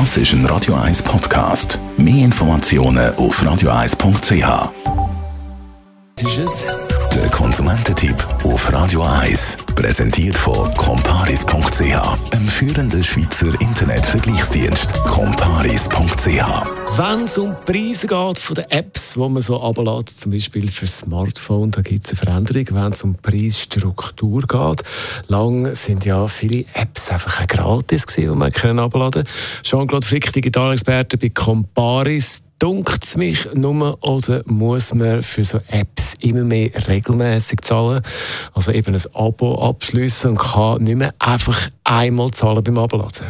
[0.00, 1.78] Das ist ein Radio 1 Podcast.
[1.96, 4.72] Mehr Informationen auf radio1.ch.
[6.16, 6.66] ist es?
[7.14, 9.56] Der Konsumententipp auf Radio 1.
[9.76, 10.68] Präsentiert von
[11.24, 14.92] comparis.ch, einem führenden Schweizer Internetvergleichsdienst.
[15.04, 16.44] comparis.ch
[16.96, 20.70] wenn es um die Preise geht von den Apps, die man so ablädt, zum Beispiel
[20.70, 22.66] für Smartphone, da gibt es eine Veränderung.
[22.70, 24.82] Wenn es um die Preisstruktur geht,
[25.26, 29.24] lang sind ja viele Apps einfach gratis gewesen, die man können abladen
[29.62, 32.44] Jean-Claude Frick, Digitalexperte bei Comparis.
[32.64, 38.00] Dunkt mich nur oder muss man für so Apps immer mehr regelmäßig zahlen?
[38.54, 43.26] Also eben ein Abo abschließen und kann nicht mehr einfach einmal zahlen beim Abladen?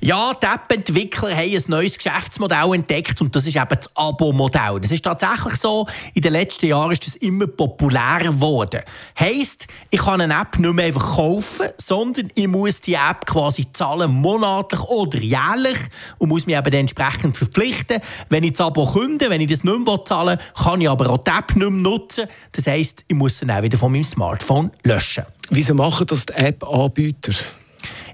[0.00, 4.80] Ja, die App-Entwickler haben ein neues Geschäftsmodell entdeckt und das ist eben das Abo-Modell.
[4.80, 8.82] Das ist tatsächlich so, in den letzten Jahren ist das immer populärer geworden.
[9.18, 13.66] Heißt, ich kann eine App nicht mehr einfach kaufen, sondern ich muss die App quasi
[13.72, 15.78] zahlen, monatlich oder jährlich
[16.18, 18.00] und muss mich eben entsprechend verpflichten.
[18.28, 21.10] Wenn ich das Abo künde, wenn ich das nicht mehr zahlen will, kann ich aber
[21.10, 22.26] auch die App nicht mehr nutzen.
[22.52, 25.24] Das heisst, ich muss dann auch wieder von meinem Smartphone löschen.
[25.50, 27.32] Wieso machen das die App-Anbieter?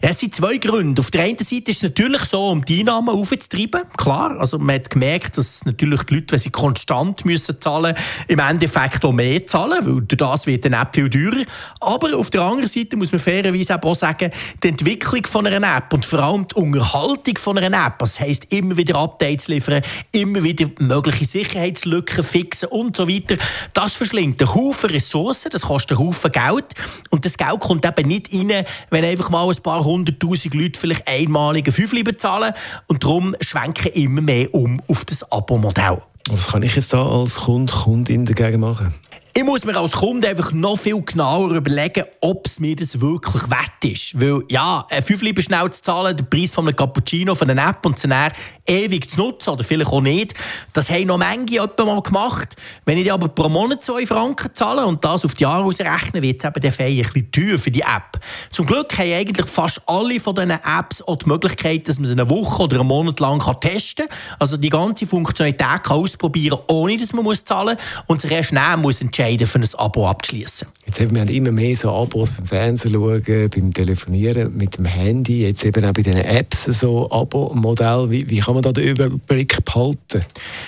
[0.06, 1.00] Es sind zwei Gründe.
[1.00, 3.84] Auf der einen Seite ist es natürlich so, um die Einnahmen aufzutreiben.
[3.96, 7.94] Klar, also man hat gemerkt, dass natürlich die Leute, wenn sie konstant müssen zahlen
[8.28, 11.46] im Endeffekt auch mehr zahlen, weil durch das wird dann App viel teurer.
[11.80, 14.30] Aber auf der anderen Seite muss man fairerweise auch sagen,
[14.62, 18.52] die Entwicklung von einer App und vor allem die Unterhaltung von einer App, das heisst
[18.52, 23.38] immer wieder Updates liefern, immer wieder mögliche Sicherheitslücken fixen und so weiter,
[23.72, 26.74] das verschlingt einen Haufen Ressourcen, das kostet einen Haufen Geld
[27.08, 31.06] und das Geld kommt eben nicht rein, wenn einfach mal ein paar 100'000 Leute vielleicht
[31.06, 32.52] einmalige Fünfli bezahlen
[32.86, 36.02] und darum schwenken immer mehr um auf das Abo-Modell.
[36.30, 38.94] Was kann ich jetzt da als Kunde, Kundin dagegen machen?
[39.36, 43.50] Ich muss mir als Kunde einfach noch viel genauer überlegen, ob es mir das wirklich
[43.50, 44.20] wert ist.
[44.20, 47.84] Weil, ja, fünf lieber schnell zu zahlen, der Preis von einem Cappuccino von einer App
[47.84, 48.30] und dann
[48.64, 50.34] ewig zu nutzen oder vielleicht auch nicht,
[50.72, 52.54] das haben noch manche mal gemacht.
[52.84, 56.38] Wenn ich aber pro Monat zwei Franken zahle und das auf die Jahre ausrechne, wird
[56.38, 58.20] es eben der Feier ein bisschen teuer für die App.
[58.52, 62.12] Zum Glück haben eigentlich fast alle von diesen Apps auch die Möglichkeit, dass man sie
[62.12, 64.16] eine Woche oder einen Monat lang testen kann.
[64.38, 69.00] Also die ganze Funktionalität kann ausprobieren, ohne dass man zahlen muss und sich erst muss
[69.00, 70.68] entscheiden entscheiden, für ein Abo abzuschließen.
[70.86, 75.42] Jetzt haben wir immer mehr so Abos beim Fernsehen schauen, beim Telefonieren mit dem Handy,
[75.42, 78.10] jetzt eben auch bei diesen Apps so Abo-Modell.
[78.10, 80.22] Wie, wie kann man da den Überblick behalten?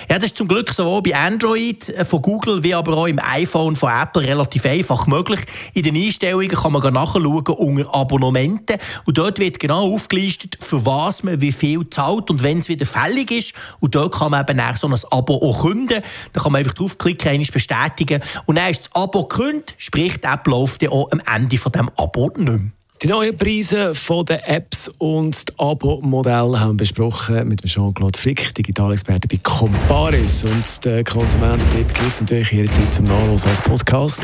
[0.09, 3.19] Ja, das ist zum Glück sowohl bei Android äh, von Google wie aber auch im
[3.19, 5.41] iPhone von Apple relativ einfach möglich.
[5.75, 11.21] In den Einstellungen kann man nachschauen unter Abonnementen und dort wird genau aufgelistet, für was
[11.21, 13.53] man wie viel zahlt und wenn es wieder fällig ist.
[13.79, 16.01] Und dort kann man eben nach so ein Abo auch künden.
[16.33, 19.75] Da kann man einfach draufklicken, einmal bestätigen und dann ist das Abo gekündigt,
[20.15, 22.59] der App läuft ja auch am Ende von dem Abo nicht mehr.
[23.03, 28.55] Die neuen Preise von den Apps und das Abo-Modell haben wir besprochen mit Jean-Claude Frick,
[28.55, 30.43] Digitalexperte bei Comparis.
[30.43, 34.23] Und der Konsumententipp gibt es natürlich jederzeit zum Nachlesen als Podcast.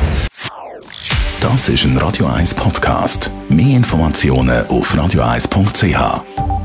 [1.40, 3.30] Das ist ein Radio 1 Podcast.
[3.48, 6.63] Mehr Informationen auf radio1.ch.